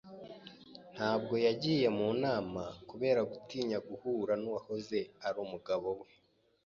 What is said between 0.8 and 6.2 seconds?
Ntabwo yagiye mu nama kubera gutinya guhura n'uwahoze ari umugabo we.